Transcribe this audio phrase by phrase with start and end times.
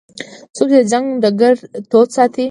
[0.55, 1.53] څوک چې د جنګ ډګر
[1.89, 2.39] تود ساتي.